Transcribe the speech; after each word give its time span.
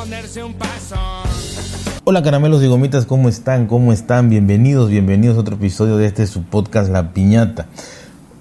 ponerse 0.00 0.42
un. 0.42 0.54
Hola 2.04 2.22
caramelos 2.22 2.62
y 2.62 2.66
gomitas, 2.66 3.04
¿cómo 3.04 3.28
están? 3.28 3.66
¿Cómo 3.66 3.92
están? 3.92 4.30
Bienvenidos, 4.30 4.88
bienvenidos 4.88 5.36
a 5.36 5.40
otro 5.40 5.56
episodio 5.56 5.98
de 5.98 6.06
este 6.06 6.26
su 6.26 6.42
podcast 6.42 6.90
La 6.90 7.12
Piñata. 7.12 7.66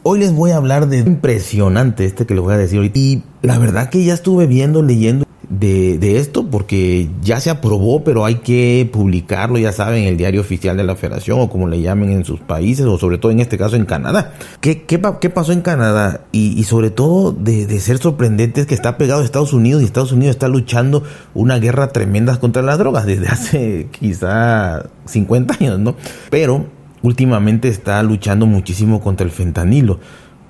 Hoy 0.04 0.19
les 0.19 0.32
voy 0.32 0.51
a 0.51 0.55
hablar 0.55 0.87
de 0.87 1.00
impresionante 1.00 2.05
este 2.05 2.25
que 2.25 2.33
les 2.33 2.41
voy 2.41 2.54
a 2.54 2.57
decir. 2.57 2.89
Y 2.95 3.23
la 3.41 3.59
verdad 3.59 3.89
que 3.89 4.05
ya 4.05 4.14
estuve 4.14 4.47
viendo, 4.47 4.82
leyendo 4.82 5.25
de, 5.50 5.97
de, 5.97 6.18
esto 6.18 6.45
porque 6.45 7.09
ya 7.23 7.39
se 7.39 7.50
aprobó, 7.50 8.04
pero 8.04 8.23
hay 8.23 8.36
que 8.36 8.87
publicarlo, 8.92 9.57
ya 9.57 9.71
saben, 9.71 10.04
en 10.04 10.10
el 10.10 10.18
diario 10.18 10.42
oficial 10.42 10.78
de 10.78 10.83
la 10.83 10.96
federación 10.96 11.39
o 11.39 11.50
como 11.50 11.68
le 11.68 11.82
llamen 11.82 12.11
en 12.11 12.23
sus 12.23 12.39
países 12.39 12.86
o 12.86 12.97
sobre 13.00 13.18
todo 13.18 13.32
en 13.32 13.39
este 13.39 13.57
caso 13.57 13.75
en 13.75 13.86
Canadá. 13.86 14.33
¿Qué, 14.61 14.83
qué, 14.83 15.01
qué 15.20 15.29
pasó 15.29 15.51
en 15.51 15.61
Canadá? 15.61 16.21
Y, 16.32 16.59
y 16.59 16.64
sobre 16.65 16.92
todo 16.92 17.32
de, 17.32 17.65
de, 17.65 17.79
ser 17.79 17.97
sorprendente 17.97 18.61
es 18.61 18.68
que 18.68 18.75
está 18.75 18.97
pegado 18.97 19.21
a 19.21 19.25
Estados 19.25 19.54
Unidos 19.54 19.82
y 19.82 19.86
Estados 19.86 20.11
Unidos 20.11 20.36
está 20.36 20.47
luchando 20.47 21.04
una 21.33 21.57
guerra 21.57 21.89
tremenda 21.89 22.39
contra 22.39 22.61
las 22.61 22.78
drogas 22.78 23.06
desde 23.07 23.28
hace 23.28 23.87
quizá 24.00 24.86
50 25.06 25.56
años, 25.59 25.79
¿no? 25.79 25.95
Pero 26.29 26.68
últimamente 27.01 27.70
está 27.70 28.04
luchando 28.04 28.45
muchísimo 28.45 29.01
contra 29.01 29.25
el 29.25 29.31
fentanilo 29.31 30.00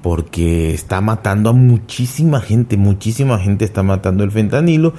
porque 0.01 0.73
está 0.73 1.01
matando 1.01 1.49
a 1.49 1.53
muchísima 1.53 2.41
gente, 2.41 2.77
muchísima 2.77 3.39
gente 3.39 3.65
está 3.65 3.83
matando 3.83 4.23
el 4.23 4.31
fentanilo 4.31 4.93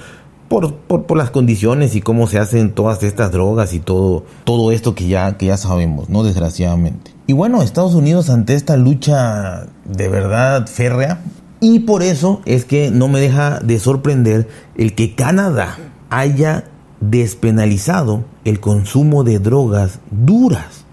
por, 0.48 0.74
por, 0.74 1.04
por, 1.04 1.16
las 1.16 1.30
condiciones 1.30 1.94
y 1.94 2.00
cómo 2.00 2.26
se 2.26 2.38
hacen 2.38 2.72
todas 2.72 3.02
estas 3.02 3.30
drogas 3.30 3.72
y 3.72 3.78
todo, 3.78 4.24
todo 4.44 4.72
esto 4.72 4.94
que 4.94 5.06
ya, 5.06 5.36
que 5.36 5.46
ya 5.46 5.56
sabemos, 5.56 6.08
¿no? 6.08 6.24
Desgraciadamente. 6.24 7.12
Y 7.28 7.32
bueno, 7.32 7.62
Estados 7.62 7.94
Unidos 7.94 8.30
ante 8.30 8.54
esta 8.54 8.76
lucha 8.76 9.66
de 9.84 10.08
verdad 10.08 10.66
férrea, 10.66 11.20
y 11.60 11.80
por 11.80 12.02
eso 12.02 12.40
es 12.46 12.64
que 12.64 12.90
no 12.90 13.08
me 13.08 13.20
deja 13.20 13.60
de 13.60 13.78
sorprender 13.78 14.48
el 14.76 14.94
que 14.94 15.14
Canadá 15.14 15.76
haya 16.08 16.64
despenalizado 17.00 18.24
el 18.44 18.60
consumo 18.60 19.24
de 19.24 19.38
drogas 19.38 20.00
duras. 20.10 20.84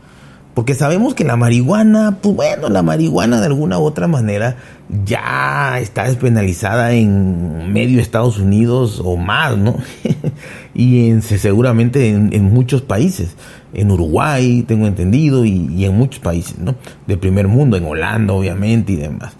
Porque 0.57 0.73
sabemos 0.73 1.13
que 1.13 1.23
la 1.23 1.35
marihuana, 1.35 2.17
pues 2.19 2.35
bueno, 2.35 2.69
la 2.69 2.81
marihuana 2.81 3.39
de 3.39 3.45
alguna 3.45 3.77
u 3.77 3.83
otra 3.83 4.07
manera 4.07 4.55
ya 5.05 5.77
está 5.79 6.05
despenalizada 6.05 6.93
en 6.93 7.71
medio 7.71 8.01
Estados 8.01 8.39
Unidos 8.39 8.99
o 9.05 9.17
más, 9.17 9.55
¿no? 9.55 9.75
y 10.73 11.09
en, 11.09 11.21
seguramente 11.21 12.09
en, 12.09 12.43
muchos 12.45 12.81
países. 12.81 13.35
En 13.71 13.91
Uruguay, 13.91 14.63
tengo 14.67 14.87
entendido, 14.87 15.45
y, 15.45 15.69
y, 15.75 15.85
en 15.85 15.95
muchos 15.95 16.21
países, 16.21 16.57
¿no? 16.57 16.73
De 17.05 17.17
primer 17.17 17.47
mundo, 17.47 17.77
en 17.77 17.85
Holanda, 17.85 18.33
obviamente, 18.33 18.93
y 18.93 18.95
demás. 18.95 19.33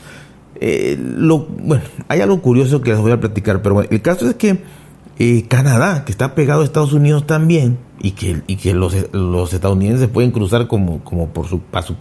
Eh, 0.62 1.00
lo, 1.00 1.48
bueno, 1.48 1.84
hay 2.10 2.22
algo 2.22 2.44
curioso 2.44 2.82
que 2.82 2.92
les 2.92 3.00
voy 3.00 3.12
a 3.12 3.20
platicar, 3.20 3.64
pero 3.64 3.74
bueno, 3.74 3.90
el 3.92 4.04
caso 4.04 4.30
es 4.30 4.36
que 4.36 4.60
eh, 5.20 5.46
Canadá, 5.48 6.06
que 6.06 6.12
está 6.12 6.36
pegado 6.36 6.62
a 6.62 6.64
Estados 6.64 6.94
Unidos 6.94 7.26
también, 7.26 7.78
y 8.00 8.12
que, 8.12 8.42
y 8.48 8.58
que 8.58 8.74
los, 8.74 8.96
los 9.12 9.54
estadounidenses 9.54 10.08
pueden 10.08 10.32
cruzar 10.32 10.68
como, 10.68 11.04
como 11.04 11.30
por 11.30 11.48
su, 11.48 11.62
a 11.72 11.82
su 11.82 11.96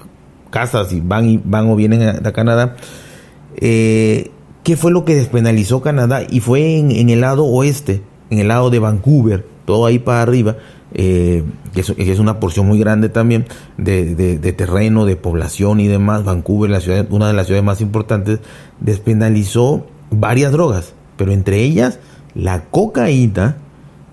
casa, 0.51 0.85
si 0.85 1.01
van, 1.01 1.29
y, 1.29 1.41
van 1.43 1.69
o 1.71 1.77
vienen 1.77 2.03
a, 2.03 2.33
Canadá, 2.33 2.77
eh, 3.57 4.31
¿qué 4.63 4.77
fue 4.77 4.93
lo 4.93 5.05
que 5.05 5.15
despenalizó 5.15 5.81
Canadá? 5.81 6.23
Y 6.29 6.41
fue 6.41 6.79
en, 6.79 6.91
en, 6.91 7.09
el 7.09 7.21
lado 7.23 7.47
oeste, 7.47 8.03
en 8.31 8.39
el 8.39 8.49
lado 8.49 8.71
de 8.71 8.79
Vancouver, 8.79 9.47
todo 9.65 9.87
ahí 9.87 9.99
para 9.99 10.23
arriba, 10.23 10.57
eh, 10.93 11.43
que, 11.75 11.81
es, 11.81 11.93
que, 11.93 12.13
es, 12.13 12.19
una 12.19 12.39
porción 12.39 12.67
muy 12.67 12.79
grande 12.79 13.09
también 13.09 13.47
de, 13.77 14.15
de, 14.15 14.39
de, 14.39 14.53
terreno, 14.53 15.05
de 15.05 15.17
población 15.17 15.81
y 15.81 15.89
demás. 15.89 16.25
Vancouver, 16.25 16.71
la 16.71 16.81
ciudad, 16.81 17.07
una 17.11 17.29
de 17.29 17.35
las 17.35 17.47
ciudades 17.47 17.65
más 17.65 17.81
importantes, 17.81 18.41
despenalizó 18.81 19.87
varias 20.11 20.53
drogas, 20.53 20.95
pero 21.17 21.33
entre 21.33 21.63
ellas 21.63 21.99
la 22.37 22.65
cocaína 22.65 23.57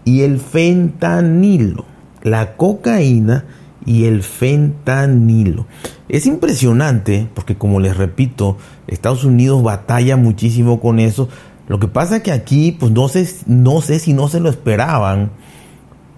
y 0.06 0.22
el 0.22 0.40
fentanilo. 0.40 1.86
La 2.24 2.56
cocaína 2.56 3.46
y 3.86 4.06
el 4.06 4.24
fentanilo. 4.24 5.66
Es 6.08 6.26
impresionante 6.26 7.28
porque 7.34 7.58
como 7.58 7.80
les 7.80 7.98
repito, 7.98 8.58
Estados 8.88 9.26
Unidos 9.26 9.62
batalla 9.62 10.16
muchísimo 10.16 10.80
con 10.80 11.00
eso. 11.00 11.28
Lo 11.68 11.80
que 11.80 11.88
pasa 11.88 12.18
es 12.18 12.24
que 12.24 12.32
aquí, 12.32 12.72
pues 12.72 12.92
no 12.92 13.08
sé, 13.08 13.28
no 13.46 13.82
sé 13.82 14.00
si 14.00 14.14
no 14.14 14.30
se 14.30 14.40
lo 14.40 14.50
esperaban, 14.50 15.32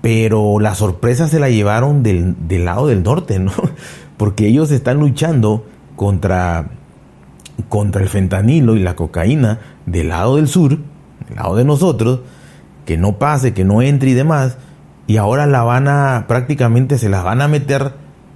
pero 0.01 0.59
la 0.59 0.75
sorpresa 0.75 1.27
se 1.27 1.39
la 1.39 1.49
llevaron 1.49 2.03
del, 2.03 2.35
del 2.47 2.65
lado 2.65 2.87
del 2.87 3.03
norte, 3.03 3.39
¿no? 3.39 3.51
Porque 4.17 4.47
ellos 4.47 4.71
están 4.71 4.99
luchando 4.99 5.65
contra, 5.95 6.69
contra 7.69 8.01
el 8.01 8.09
fentanilo 8.09 8.75
y 8.75 8.79
la 8.79 8.95
cocaína 8.95 9.59
del 9.85 10.09
lado 10.09 10.37
del 10.37 10.47
sur, 10.47 10.77
del 11.27 11.37
lado 11.37 11.55
de 11.55 11.65
nosotros, 11.65 12.21
que 12.85 12.97
no 12.97 13.17
pase, 13.17 13.53
que 13.53 13.65
no 13.65 13.81
entre 13.81 14.11
y 14.11 14.13
demás, 14.13 14.57
y 15.07 15.17
ahora 15.17 15.45
la 15.45 15.63
van 15.63 15.87
a, 15.87 16.25
prácticamente 16.27 16.97
se 16.97 17.09
las 17.09 17.23
van 17.23 17.41
a 17.41 17.47
meter 17.47 17.93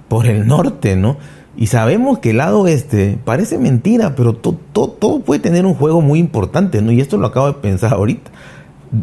por 0.08 0.26
el 0.26 0.46
norte, 0.46 0.96
¿no? 0.96 1.16
Y 1.56 1.66
sabemos 1.66 2.20
que 2.20 2.30
el 2.30 2.38
lado 2.38 2.60
oeste 2.60 3.18
parece 3.24 3.58
mentira, 3.58 4.14
pero 4.14 4.34
to, 4.34 4.58
to, 4.72 4.88
todo 4.88 5.20
puede 5.20 5.40
tener 5.40 5.66
un 5.66 5.74
juego 5.74 6.00
muy 6.00 6.18
importante, 6.18 6.80
¿no? 6.80 6.92
Y 6.92 7.00
esto 7.00 7.16
lo 7.16 7.26
acabo 7.26 7.48
de 7.48 7.54
pensar 7.54 7.92
ahorita. 7.94 8.30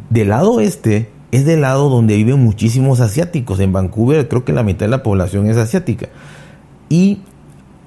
Del 0.10 0.30
lado 0.30 0.54
oeste 0.54 1.10
es 1.32 1.46
del 1.46 1.62
lado 1.62 1.90
donde 1.90 2.16
viven 2.16 2.40
muchísimos 2.40 3.00
asiáticos. 3.00 3.60
En 3.60 3.74
Vancouver 3.74 4.28
creo 4.28 4.46
que 4.46 4.54
la 4.54 4.64
mitad 4.64 4.86
de 4.86 4.92
la 4.92 5.04
población 5.04 5.50
es 5.50 5.58
asiática. 5.58 6.08
Y 6.90 7.20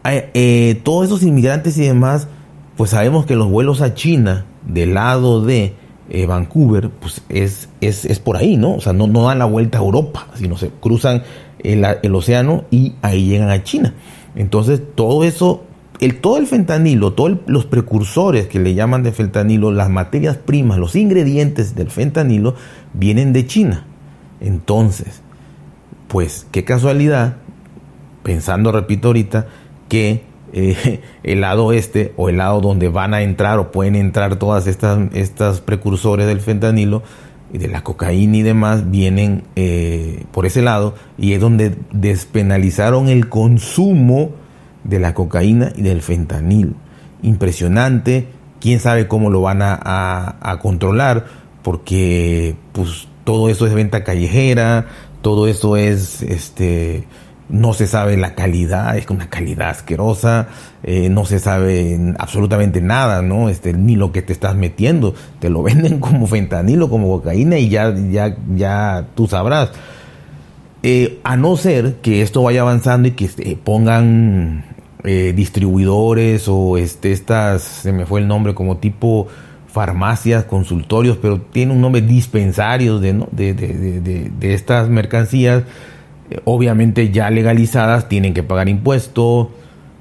eh, 0.04 0.30
eh, 0.34 0.80
todos 0.82 1.06
esos 1.06 1.22
inmigrantes 1.22 1.76
y 1.78 1.82
demás, 1.82 2.28
pues 2.76 2.90
sabemos 2.90 3.26
que 3.26 3.36
los 3.36 3.50
vuelos 3.50 3.80
a 3.80 3.94
China 3.94 4.46
del 4.66 4.94
lado 4.94 5.42
de 5.42 5.74
eh, 6.10 6.26
Vancouver, 6.26 6.90
pues 6.90 7.22
es, 7.28 7.68
es, 7.80 8.04
es, 8.04 8.18
por 8.18 8.36
ahí, 8.36 8.56
¿no? 8.56 8.74
O 8.74 8.80
sea, 8.80 8.92
no, 8.92 9.06
no 9.06 9.26
dan 9.26 9.38
la 9.38 9.44
vuelta 9.44 9.78
a 9.78 9.80
Europa, 9.80 10.26
sino 10.34 10.56
se 10.56 10.68
cruzan 10.68 11.22
el, 11.60 11.86
el 12.02 12.14
océano 12.14 12.64
y 12.70 12.94
ahí 13.00 13.26
llegan 13.26 13.50
a 13.50 13.62
China. 13.62 13.94
Entonces, 14.34 14.82
todo 14.94 15.24
eso, 15.24 15.64
el, 16.00 16.20
todo 16.20 16.36
el 16.38 16.46
fentanilo, 16.46 17.12
todos 17.12 17.38
los 17.46 17.66
precursores 17.66 18.48
que 18.48 18.58
le 18.58 18.74
llaman 18.74 19.02
de 19.02 19.12
fentanilo, 19.12 19.70
las 19.70 19.88
materias 19.88 20.36
primas, 20.36 20.78
los 20.78 20.96
ingredientes 20.96 21.76
del 21.76 21.90
fentanilo, 21.90 22.56
vienen 22.92 23.32
de 23.32 23.46
China. 23.46 23.86
Entonces, 24.40 25.22
pues, 26.08 26.46
qué 26.50 26.64
casualidad, 26.64 27.36
pensando, 28.24 28.72
repito 28.72 29.08
ahorita, 29.08 29.46
que 29.88 30.24
eh, 30.52 31.00
el 31.22 31.40
lado 31.40 31.66
oeste 31.66 32.12
o 32.16 32.28
el 32.28 32.38
lado 32.38 32.60
donde 32.60 32.88
van 32.88 33.14
a 33.14 33.22
entrar 33.22 33.58
o 33.58 33.70
pueden 33.70 33.96
entrar 33.96 34.36
todas 34.36 34.66
estas, 34.66 34.98
estas 35.14 35.60
precursores 35.60 36.26
del 36.26 36.40
fentanilo 36.40 37.02
y 37.52 37.58
de 37.58 37.68
la 37.68 37.82
cocaína 37.82 38.36
y 38.36 38.42
demás 38.42 38.90
vienen 38.90 39.44
eh, 39.56 40.24
por 40.32 40.46
ese 40.46 40.62
lado 40.62 40.94
y 41.18 41.32
es 41.32 41.40
donde 41.40 41.76
despenalizaron 41.92 43.08
el 43.08 43.28
consumo 43.28 44.30
de 44.84 44.98
la 44.98 45.14
cocaína 45.14 45.72
y 45.76 45.82
del 45.82 46.02
fentanilo. 46.02 46.74
Impresionante, 47.22 48.28
quién 48.60 48.80
sabe 48.80 49.08
cómo 49.08 49.30
lo 49.30 49.42
van 49.42 49.60
a 49.62 50.58
controlar 50.62 51.26
porque 51.62 52.56
pues 52.72 53.08
todo 53.24 53.48
eso 53.48 53.66
es 53.66 53.74
venta 53.74 54.04
callejera, 54.04 54.86
todo 55.22 55.46
eso 55.46 55.76
es 55.76 56.22
este 56.22 57.06
no 57.50 57.72
se 57.74 57.86
sabe 57.86 58.16
la 58.16 58.34
calidad, 58.34 58.96
es 58.96 59.08
una 59.10 59.28
calidad 59.28 59.70
asquerosa, 59.70 60.48
eh, 60.82 61.08
no 61.08 61.24
se 61.24 61.38
sabe 61.38 62.14
absolutamente 62.18 62.80
nada, 62.80 63.22
¿no? 63.22 63.48
Este, 63.48 63.72
ni 63.72 63.96
lo 63.96 64.12
que 64.12 64.22
te 64.22 64.32
estás 64.32 64.54
metiendo, 64.54 65.14
te 65.38 65.50
lo 65.50 65.62
venden 65.64 66.00
como 66.00 66.26
fentanilo, 66.26 66.88
como 66.88 67.08
cocaína 67.08 67.58
y 67.58 67.68
ya, 67.68 67.94
ya, 67.94 68.36
ya 68.54 69.06
tú 69.14 69.26
sabrás. 69.26 69.70
Eh, 70.82 71.20
a 71.24 71.36
no 71.36 71.56
ser 71.56 71.96
que 71.96 72.22
esto 72.22 72.42
vaya 72.42 72.62
avanzando 72.62 73.08
y 73.08 73.10
que 73.10 73.26
este, 73.26 73.58
pongan 73.62 74.64
eh, 75.04 75.34
distribuidores 75.36 76.46
o 76.48 76.78
este, 76.78 77.12
estas, 77.12 77.62
se 77.62 77.92
me 77.92 78.06
fue 78.06 78.20
el 78.20 78.28
nombre, 78.28 78.54
como 78.54 78.78
tipo 78.78 79.26
farmacias, 79.66 80.44
consultorios, 80.44 81.18
pero 81.18 81.40
tiene 81.40 81.72
un 81.72 81.80
nombre 81.80 82.00
dispensarios 82.00 83.00
de, 83.00 83.12
¿no? 83.12 83.28
de, 83.30 83.54
de, 83.54 84.00
de, 84.00 84.30
de 84.30 84.54
estas 84.54 84.88
mercancías 84.88 85.64
obviamente 86.44 87.10
ya 87.10 87.30
legalizadas 87.30 88.08
tienen 88.08 88.34
que 88.34 88.42
pagar 88.42 88.68
impuestos, 88.68 89.48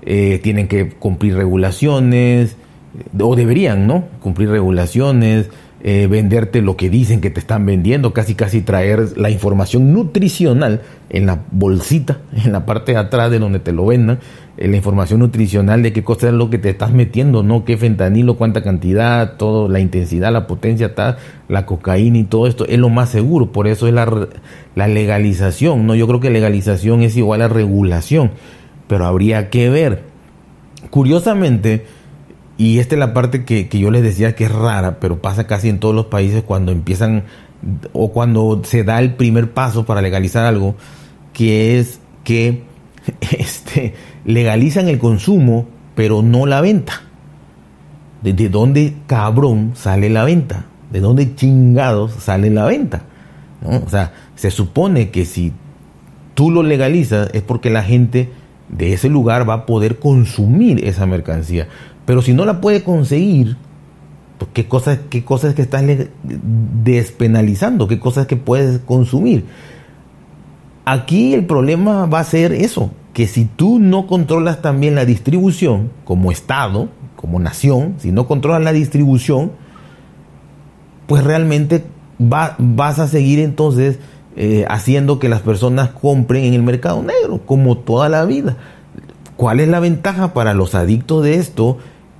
eh, 0.02 0.40
tienen 0.42 0.68
que 0.68 0.90
cumplir 0.90 1.36
regulaciones, 1.36 2.56
o 3.20 3.36
deberían, 3.36 3.88
¿no? 3.88 4.06
Cumplir 4.22 4.50
regulaciones, 4.50 5.50
eh, 5.82 6.08
venderte 6.08 6.62
lo 6.62 6.76
que 6.76 6.90
dicen 6.90 7.22
que 7.22 7.30
te 7.30 7.40
están 7.40 7.66
vendiendo, 7.66 8.12
casi 8.12 8.36
casi 8.36 8.62
traer 8.62 9.18
la 9.18 9.30
información 9.30 9.94
nutricional 9.94 10.82
en 11.10 11.26
la 11.26 11.46
bolsita, 11.52 12.20
en 12.46 12.52
la 12.52 12.66
parte 12.66 12.92
de 12.92 12.98
atrás 12.98 13.32
de 13.32 13.40
donde 13.40 13.60
te 13.60 13.72
lo 13.72 13.86
vendan, 13.86 14.20
eh, 14.58 14.68
la 14.68 14.76
información 14.76 15.22
nutricional 15.22 15.82
de 15.82 15.94
qué 15.94 16.04
cosa 16.04 16.28
es 16.28 16.34
lo 16.34 16.50
que 16.50 16.58
te 16.58 16.70
estás 16.70 16.92
metiendo, 16.92 17.44
¿no? 17.44 17.64
Qué 17.64 17.78
fentanilo, 17.78 18.36
cuánta 18.36 18.62
cantidad, 18.62 19.38
todo, 19.38 19.70
la 19.70 19.80
intensidad, 19.80 20.34
la 20.34 20.48
potencia, 20.48 20.96
tal, 20.96 21.16
la 21.48 21.66
cocaína 21.66 22.18
y 22.18 22.24
todo 22.26 22.48
esto, 22.48 22.66
es 22.66 22.78
lo 22.78 22.90
más 22.90 23.08
seguro, 23.08 23.54
por 23.54 23.68
eso 23.68 23.88
es 23.88 23.94
la, 23.94 24.28
la 24.76 24.88
legalización, 24.90 25.88
¿no? 25.88 25.96
Yo 25.96 26.08
creo 26.08 26.20
que 26.20 26.30
legalización 26.30 27.04
es 27.04 27.16
igual 27.16 27.42
a 27.42 27.48
regulación, 27.48 28.32
pero 28.88 29.06
habría 29.06 29.50
que 29.50 29.70
ver. 29.70 30.04
Curiosamente, 30.90 31.86
Y 32.60 32.80
esta 32.80 32.96
es 32.96 33.00
la 33.00 33.14
parte 33.14 33.46
que, 33.46 33.70
que 33.70 33.80
yo 33.80 33.90
les 33.90 34.04
decía 34.04 34.36
que 34.36 34.44
es 34.44 34.52
rara, 34.52 35.00
pero 35.00 35.22
pasa 35.22 35.48
casi 35.48 35.70
en 35.70 35.80
todos 35.80 35.96
los 35.96 36.08
países 36.08 36.44
cuando 36.44 36.74
empiezan 36.74 37.24
o 37.94 38.12
cuando 38.12 38.62
se 38.66 38.84
da 38.84 39.00
el 39.00 39.14
primer 39.14 39.54
paso 39.54 39.86
para 39.86 40.02
legalizar 40.02 40.46
algo, 40.46 40.76
que 41.32 41.80
es 41.80 42.02
que 42.26 42.64
este, 43.32 43.94
legalizan 44.26 44.90
el 44.90 45.00
consumo, 45.00 45.68
pero 45.96 46.22
no 46.22 46.46
la 46.46 46.60
venta. 46.60 47.04
¿De 48.22 48.50
dónde 48.50 48.94
cabrón 49.08 49.72
sale 49.76 50.10
la 50.10 50.26
venta? 50.26 50.66
¿De 50.92 51.00
dónde 51.00 51.36
chingados 51.36 52.12
sale 52.12 52.50
la 52.50 52.66
venta? 52.66 53.04
O 53.64 53.88
sea, 53.88 54.12
se 54.36 54.52
supone 54.52 55.12
que 55.12 55.24
si 55.24 55.54
tú 56.34 56.52
lo 56.52 56.62
legalizas 56.62 57.30
es 57.34 57.42
porque 57.42 57.70
la 57.70 57.84
gente 57.84 58.30
de 58.68 58.92
ese 58.92 59.08
lugar 59.08 59.50
va 59.50 59.54
a 59.54 59.66
poder 59.66 60.00
consumir 60.00 60.84
esa 60.86 61.06
mercancía. 61.06 61.70
Pero 62.10 62.24
si 62.24 62.34
no 62.34 62.44
la 62.44 62.60
puede 62.60 62.82
conseguir, 62.82 63.56
pues, 64.40 64.50
¿qué 64.52 64.68
cosas, 64.68 64.98
qué 65.12 65.24
cosas 65.24 65.54
que 65.54 65.62
estás 65.62 65.84
despenalizando? 66.84 67.88
¿Qué 67.88 68.00
cosas 68.00 68.26
que 68.26 68.36
puedes 68.36 68.80
consumir? 68.80 69.46
Aquí 70.86 71.36
el 71.36 71.46
problema 71.46 72.08
va 72.08 72.22
a 72.22 72.24
ser 72.24 72.52
eso, 72.52 72.90
que 73.14 73.28
si 73.28 73.46
tú 73.46 73.78
no 73.78 74.08
controlas 74.08 74.60
también 74.60 74.96
la 74.96 75.06
distribución 75.06 75.92
como 76.04 76.32
Estado, 76.32 76.90
como 77.16 77.40
nación, 77.40 77.94
si 78.00 78.12
no 78.12 78.26
controlas 78.26 78.64
la 78.64 78.74
distribución, 78.74 79.52
pues 81.06 81.24
realmente 81.24 81.84
vas 82.18 82.98
a 82.98 83.08
seguir 83.08 83.38
entonces 83.38 84.00
eh, 84.36 84.66
haciendo 84.68 85.20
que 85.20 85.30
las 85.30 85.42
personas 85.42 85.90
compren 85.90 86.46
en 86.46 86.56
el 86.56 86.64
mercado 86.64 87.04
negro, 87.04 87.42
como 87.46 87.78
toda 87.78 88.10
la 88.10 88.26
vida. 88.26 88.58
¿Cuál 89.36 89.60
es 89.60 89.70
la 89.70 89.80
ventaja 89.80 90.34
para 90.34 90.56
los 90.56 90.74
adictos 90.74 91.24
de 91.24 91.36
esto? 91.36 91.78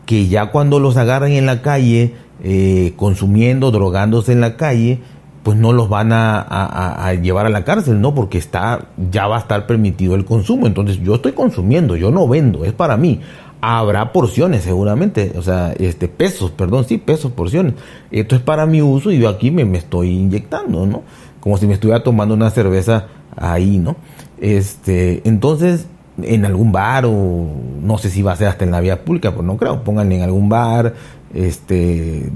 Que 0.10 0.28
ya 0.28 0.48
cuando 0.48 0.80
los 0.80 0.98
agarran 0.98 1.34
en 1.34 1.46
la 1.46 1.62
calle, 1.62 2.16
eh, 2.44 2.94
consumiendo, 2.96 3.70
drogándose 3.70 4.32
en 4.32 4.42
la 4.42 4.58
calle, 4.58 5.02
pues 5.44 5.56
no 5.56 5.72
los 5.72 5.88
van 5.88 6.10
a, 6.12 7.14
llevar 7.22 7.46
a 7.46 7.50
la 7.50 7.64
cárcel, 7.64 8.02
¿no? 8.02 8.16
Porque 8.16 8.40
está, 8.40 8.88
ya 9.12 9.28
va 9.28 9.38
a 9.38 9.40
estar 9.42 9.68
permitido 9.68 10.16
el 10.16 10.26
consumo. 10.26 10.66
Entonces 10.66 11.00
yo 11.04 11.14
estoy 11.14 11.34
consumiendo, 11.34 11.96
yo 11.96 12.10
no 12.10 12.28
vendo, 12.28 12.66
es 12.66 12.74
para 12.74 12.98
mí. 12.98 13.22
Habrá 13.62 14.12
porciones 14.12 14.64
seguramente, 14.64 15.34
o 15.38 15.44
sea, 15.44 15.74
este 15.74 16.08
pesos, 16.08 16.50
perdón, 16.50 16.86
sí, 16.88 16.98
pesos, 16.98 17.32
porciones. 17.32 17.76
Esto 18.10 18.36
es 18.36 18.42
para 18.42 18.66
mi 18.66 18.82
uso 18.82 19.12
y 19.12 19.20
yo 19.20 19.30
aquí 19.30 19.52
me, 19.52 19.64
me 19.64 19.78
estoy 19.78 20.10
inyectando, 20.10 20.88
¿no? 20.88 21.04
Como 21.40 21.56
si 21.60 21.68
me 21.68 21.76
estuviera 21.76 22.02
tomando 22.02 22.34
una 22.34 22.50
cerveza 22.50 23.10
ahí, 23.38 23.78
¿no? 23.78 23.96
Este, 24.40 25.22
entonces, 25.28 25.86
en 26.24 26.46
algún 26.46 26.72
bar 26.72 27.06
o 27.06 27.48
no 27.82 27.98
sé 27.98 28.10
si 28.10 28.22
va 28.22 28.34
a 28.34 28.36
ser 28.36 28.48
hasta 28.48 28.66
en 28.66 28.72
la 28.72 28.80
vía 28.80 29.04
pública, 29.04 29.34
pues 29.34 29.46
no 29.46 29.58
creo, 29.58 29.84
pónganle 29.84 30.18
en 30.18 30.22
algún 30.24 30.50
bar, 30.50 30.94
este, 31.34 32.30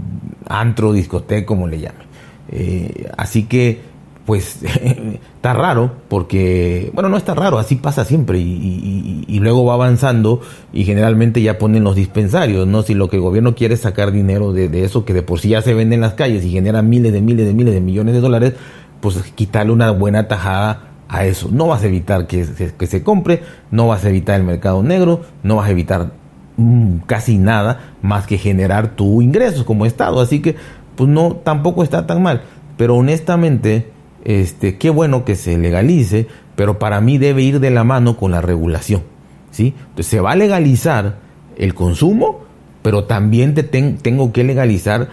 antro, 0.48 0.94
discoteca, 0.94 1.46
como 1.46 1.68
le 1.68 1.80
llamen. 1.80 2.08
Eh, 2.50 3.10
así 3.18 3.44
que, 3.44 3.82
pues, 4.26 4.60
está 5.36 5.54
raro, 5.54 5.92
porque, 6.08 6.92
bueno, 6.94 7.10
no 7.10 7.18
está 7.18 7.34
raro, 7.34 7.58
así 7.58 7.76
pasa 7.76 8.06
siempre, 8.06 8.40
y, 8.40 9.40
luego 9.40 9.66
va 9.66 9.74
avanzando, 9.74 10.42
y 10.72 10.86
generalmente 10.86 11.42
ya 11.42 11.58
ponen 11.58 11.84
los 11.84 11.96
dispensarios, 11.96 12.66
¿no? 12.66 12.84
Si 12.84 12.94
lo 12.94 13.10
que 13.10 13.18
el 13.18 13.22
gobierno 13.22 13.56
quiere 13.56 13.74
es 13.74 13.82
sacar 13.82 14.12
dinero 14.12 14.54
de, 14.54 14.84
eso 14.84 15.04
que 15.04 15.14
de 15.14 15.22
por 15.22 15.40
sí 15.40 15.50
ya 15.50 15.62
se 15.62 15.74
vende 15.74 15.96
en 15.96 16.02
las 16.02 16.14
calles 16.14 16.46
y 16.46 16.52
genera 16.52 16.82
miles 16.82 17.12
de 17.12 17.22
miles 17.22 17.46
de 17.46 17.54
miles 17.54 17.74
de 17.74 17.82
millones 17.82 18.14
de 18.14 18.22
dólares, 18.22 18.54
pues 19.02 19.18
quitarle 19.36 19.74
una 19.74 19.92
buena 19.92 20.30
tajada 20.30 20.93
a 21.14 21.26
eso. 21.26 21.50
No 21.52 21.68
vas 21.68 21.84
a 21.84 21.88
evitar 21.88 22.26
que, 22.26 22.46
que 22.78 22.88
se 22.88 23.04
compre, 23.04 23.44
no 23.70 23.88
vas 23.88 24.04
a 24.04 24.10
evitar 24.10 24.40
el 24.40 24.46
mercado 24.46 24.82
negro, 24.82 25.22
no 25.44 25.58
vas 25.58 25.68
a 25.68 25.72
evitar 25.72 26.12
mm, 26.58 26.98
casi 27.06 27.38
nada 27.38 27.94
más 28.02 28.26
que 28.26 28.40
generar 28.40 28.96
tu 28.96 29.22
ingresos 29.22 29.64
como 29.64 29.86
Estado. 29.86 30.20
Así 30.20 30.42
que 30.42 30.56
pues 30.96 31.08
no, 31.08 31.36
tampoco 31.36 31.84
está 31.84 32.08
tan 32.08 32.24
mal. 32.24 32.42
Pero 32.78 32.96
honestamente, 32.96 33.92
este, 34.24 34.80
qué 34.80 34.90
bueno 34.90 35.24
que 35.24 35.36
se 35.36 35.56
legalice, 35.56 36.28
pero 36.56 36.80
para 36.80 37.00
mí 37.00 37.20
debe 37.20 37.44
ir 37.44 37.60
de 37.60 37.70
la 37.70 37.84
mano 37.84 38.18
con 38.18 38.32
la 38.32 38.42
regulación. 38.42 39.04
¿sí? 39.52 39.76
Entonces 39.80 40.08
se 40.08 40.20
va 40.20 40.32
a 40.32 40.36
legalizar 40.36 41.20
el 41.58 41.76
consumo, 41.76 42.42
pero 42.82 43.04
también 43.04 43.54
te 43.54 43.62
tengo 43.62 44.34
que 44.34 44.44
legalizar 44.44 45.10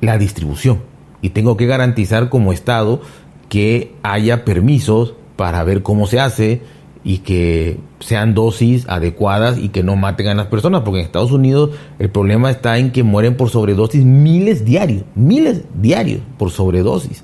la 0.00 0.18
distribución. 0.18 0.80
Y 1.22 1.30
tengo 1.30 1.56
que 1.56 1.66
garantizar 1.66 2.28
como 2.28 2.52
Estado 2.52 3.00
que 3.48 3.94
haya 4.02 4.44
permisos 4.44 5.14
para 5.36 5.62
ver 5.64 5.82
cómo 5.82 6.06
se 6.06 6.20
hace, 6.20 6.62
y 7.04 7.18
que 7.18 7.78
sean 8.00 8.34
dosis 8.34 8.88
adecuadas 8.88 9.58
y 9.58 9.68
que 9.68 9.82
no 9.82 9.94
maten 9.94 10.28
a 10.28 10.34
las 10.34 10.46
personas, 10.46 10.80
porque 10.82 11.00
en 11.00 11.06
Estados 11.06 11.32
Unidos 11.32 11.70
el 11.98 12.08
problema 12.08 12.50
está 12.50 12.78
en 12.78 12.90
que 12.92 13.02
mueren 13.02 13.36
por 13.36 13.50
sobredosis 13.50 14.04
miles 14.04 14.64
diarios, 14.64 15.04
miles 15.14 15.62
diarios 15.74 16.22
por 16.38 16.50
sobredosis. 16.50 17.22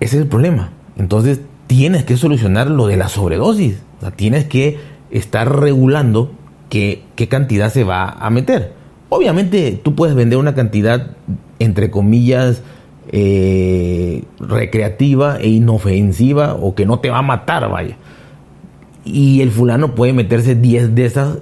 Ese 0.00 0.16
es 0.16 0.22
el 0.22 0.28
problema. 0.28 0.72
Entonces 0.96 1.42
tienes 1.66 2.04
que 2.04 2.16
solucionar 2.16 2.70
lo 2.70 2.86
de 2.86 2.96
la 2.96 3.08
sobredosis, 3.08 3.76
o 3.98 4.00
sea, 4.00 4.10
tienes 4.10 4.46
que 4.46 4.78
estar 5.10 5.60
regulando 5.60 6.32
qué, 6.70 7.04
qué 7.14 7.28
cantidad 7.28 7.70
se 7.70 7.84
va 7.84 8.08
a 8.08 8.30
meter. 8.30 8.72
Obviamente 9.10 9.78
tú 9.82 9.94
puedes 9.94 10.16
vender 10.16 10.38
una 10.38 10.54
cantidad, 10.54 11.10
entre 11.58 11.90
comillas, 11.90 12.62
eh, 13.08 14.24
recreativa 14.38 15.38
e 15.40 15.48
inofensiva 15.48 16.54
o 16.54 16.74
que 16.74 16.86
no 16.86 17.00
te 17.00 17.10
va 17.10 17.18
a 17.18 17.22
matar, 17.22 17.68
vaya. 17.68 17.96
Y 19.04 19.40
el 19.40 19.50
fulano 19.50 19.94
puede 19.94 20.12
meterse 20.12 20.54
10 20.54 20.94
de 20.94 21.04
esas 21.04 21.38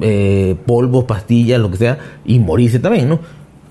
eh, 0.00 0.56
polvos, 0.66 1.04
pastillas, 1.04 1.60
lo 1.60 1.70
que 1.70 1.76
sea, 1.76 1.98
y 2.24 2.38
morirse 2.38 2.78
también, 2.78 3.08
¿no? 3.08 3.20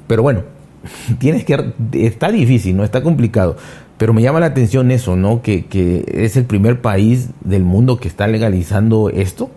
Pero 0.07 0.23
bueno, 0.23 0.43
tienes 1.19 1.45
que... 1.45 1.73
Está 1.93 2.31
difícil, 2.31 2.75
¿no? 2.75 2.83
Está 2.83 3.01
complicado. 3.01 3.55
Pero 3.97 4.13
me 4.13 4.21
llama 4.21 4.39
la 4.39 4.47
atención 4.47 4.91
eso, 4.91 5.15
¿no? 5.15 5.41
Que, 5.41 5.65
que 5.65 6.05
es 6.07 6.37
el 6.37 6.45
primer 6.45 6.81
país 6.81 7.29
del 7.41 7.63
mundo 7.63 7.99
que 7.99 8.07
está 8.07 8.27
legalizando 8.27 9.09
esto, 9.09 9.51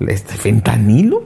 este 0.00 0.34
fentanilo. 0.34 1.24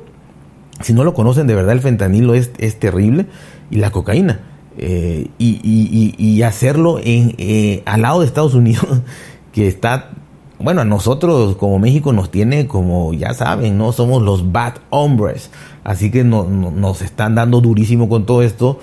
Si 0.80 0.92
no 0.92 1.04
lo 1.04 1.14
conocen 1.14 1.46
de 1.46 1.54
verdad, 1.54 1.72
el 1.72 1.80
fentanilo 1.80 2.34
es, 2.34 2.50
es 2.58 2.78
terrible. 2.78 3.26
Y 3.70 3.76
la 3.76 3.90
cocaína. 3.90 4.40
Eh, 4.78 5.28
y, 5.38 6.42
hacerlo 6.42 7.00
en, 7.02 7.34
eh, 7.38 7.82
al 7.86 8.02
lado 8.02 8.20
de 8.20 8.26
Estados 8.26 8.54
Unidos, 8.54 8.86
que 9.52 9.66
está, 9.66 10.10
bueno, 10.58 10.82
a 10.82 10.84
nosotros 10.84 11.56
como 11.56 11.78
México 11.78 12.12
nos 12.12 12.30
tiene 12.30 12.66
como, 12.66 13.14
ya 13.14 13.34
saben, 13.34 13.78
¿no? 13.78 13.92
Somos 13.92 14.22
los 14.22 14.52
bad 14.52 14.74
hombres, 14.90 15.50
así 15.82 16.10
que 16.10 16.24
no, 16.24 16.44
nos 16.44 17.02
están 17.02 17.34
dando 17.34 17.60
durísimo 17.60 18.08
con 18.08 18.26
todo 18.26 18.42
esto 18.42 18.78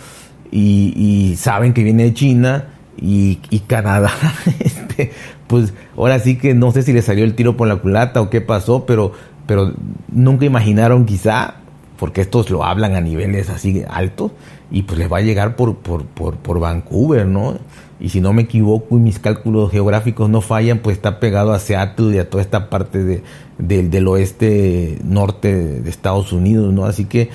y, 0.52 1.36
saben 1.38 1.74
que 1.74 1.84
viene 1.84 2.04
de 2.04 2.14
China 2.14 2.68
y, 2.98 3.36
Canadá, 3.68 4.12
este, 4.60 5.12
pues 5.48 5.74
ahora 5.96 6.20
sí 6.20 6.38
que 6.38 6.54
no 6.54 6.72
sé 6.72 6.84
si 6.84 6.92
le 6.92 7.02
salió 7.02 7.24
el 7.24 7.36
tiro 7.36 7.56
por 7.56 7.68
la 7.68 7.78
culata 7.78 8.22
o 8.22 8.30
qué 8.30 8.42
pasó, 8.42 8.86
pero, 8.86 9.14
pero 9.46 9.74
nunca 10.12 10.46
imaginaron 10.46 11.06
quizá 11.06 11.56
porque 11.98 12.22
estos 12.22 12.50
lo 12.50 12.64
hablan 12.64 12.96
a 12.96 13.02
niveles 13.02 13.50
así 13.50 13.84
altos 13.88 14.32
y 14.74 14.82
pues 14.82 14.98
les 14.98 15.10
va 15.10 15.20
a 15.20 15.22
llegar 15.22 15.56
por, 15.56 15.78
por, 15.78 16.04
por, 16.06 16.36
por 16.38 16.60
Vancouver, 16.60 17.28
¿no? 17.28 17.60
Y 18.00 18.10
si 18.10 18.20
no 18.20 18.34
me 18.34 18.42
equivoco 18.42 18.98
y 18.98 19.02
mis 19.02 19.20
cálculos 19.20 19.72
geográficos 19.72 20.30
no 20.30 20.42
fallan, 20.42 20.80
pues 20.80 20.98
está 20.98 21.20
pegado 21.20 21.54
a 21.54 21.60
Seattle 21.60 22.16
y 22.16 22.18
a 22.18 22.28
toda 22.28 22.42
esta 22.42 22.72
parte 22.72 23.04
de, 23.04 23.24
del 23.60 24.08
oeste 24.08 24.98
norte 25.04 25.80
de 25.80 25.90
Estados 25.90 26.34
Unidos, 26.34 26.74
¿no? 26.74 26.86
Así 26.86 27.06
que 27.06 27.30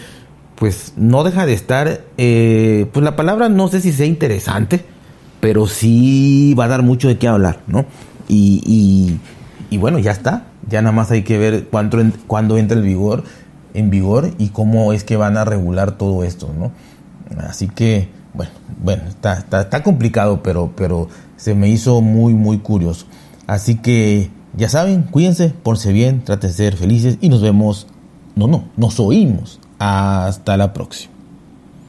pues 0.57 0.95
no 0.97 1.23
deja 1.23 1.47
de 1.47 1.53
estar, 1.53 2.01
eh, 2.17 2.87
pues 2.93 3.05
la 3.05 3.15
palabra 3.15 3.49
no 3.49 3.69
sé 3.69 3.81
si 3.81 3.93
sea 3.93 4.07
interesante, 4.07 4.85
pero 5.39 5.69
sí 5.69 6.55
va 6.59 6.65
a 6.65 6.69
dar 6.69 6.83
mucho 6.83 7.07
de 7.07 7.19
qué 7.19 7.29
hablar, 7.29 7.61
¿no? 7.69 7.87
Y, 8.27 9.17
y, 9.71 9.79
bueno, 9.79 10.01
ya 10.01 10.11
está, 10.11 10.49
ya 10.69 10.83
nada 10.83 10.93
más 10.93 11.13
hay 11.13 11.23
que 11.23 11.39
ver 11.39 11.69
cuándo, 11.71 11.99
cuándo 12.27 12.59
entra 12.59 12.77
el 12.77 12.83
vigor 12.83 13.23
en 13.75 13.91
vigor 13.91 14.33
y 14.39 14.49
cómo 14.49 14.93
es 14.93 15.05
que 15.05 15.17
van 15.17 15.37
a 15.37 15.45
regular 15.45 15.93
todo 15.93 16.25
esto, 16.25 16.53
¿no? 16.59 16.73
Así 17.39 17.69
que, 17.69 18.09
bueno, 18.35 18.53
bueno, 18.83 19.03
está, 19.09 19.39
está, 19.39 19.83
complicado, 19.83 20.43
pero, 20.43 20.73
pero 20.77 21.09
se 21.37 21.55
me 21.55 21.69
hizo 21.69 22.01
muy, 22.01 22.35
muy 22.35 22.59
curioso. 22.59 23.07
Así 23.47 23.77
que, 23.77 24.31
ya 24.57 24.69
saben, 24.69 25.03
cuídense, 25.03 25.51
ponse 25.51 25.93
bien, 25.93 26.25
traten 26.25 26.51
de 26.51 26.57
ser 26.57 26.77
felices 26.77 27.19
y 27.21 27.29
nos 27.29 27.43
vemos, 27.43 27.87
no, 28.35 28.47
no, 28.47 28.65
nos 28.77 28.99
oímos. 29.01 29.61
Hasta 29.79 30.57
la 30.57 30.73
próxima. 30.73 31.18